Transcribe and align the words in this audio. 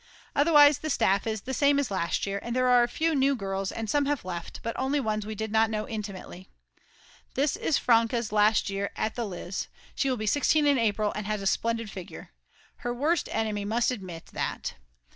Otherwise 0.35 0.79
the 0.79 0.89
staff 0.89 1.27
is 1.27 1.41
the 1.41 1.53
same 1.53 1.77
as 1.77 1.91
last 1.91 2.25
year, 2.25 2.39
and 2.41 2.55
there 2.55 2.67
are 2.67 2.81
a 2.81 2.87
few 2.87 3.13
new 3.13 3.35
girls 3.35 3.71
and 3.71 3.87
some 3.87 4.07
have 4.07 4.25
left, 4.25 4.59
but 4.63 4.73
only 4.79 4.99
ones 4.99 5.27
we 5.27 5.35
did 5.35 5.51
not 5.51 5.69
know 5.69 5.87
intimately. 5.87 6.49
This 7.35 7.55
is 7.55 7.77
Franke's 7.77 8.31
last 8.31 8.67
year 8.67 8.89
at 8.95 9.13
the 9.13 9.25
Lyz., 9.27 9.67
she 9.93 10.09
will 10.09 10.17
be 10.17 10.25
16 10.25 10.65
in 10.65 10.79
April 10.79 11.11
and 11.15 11.27
has 11.27 11.43
a 11.43 11.45
splendid 11.45 11.91
figure. 11.91 12.31
Her 12.77 12.91
worst 12.95 13.29
enemy 13.31 13.63
must 13.63 13.91
admit 13.91 14.25
that. 14.33 14.73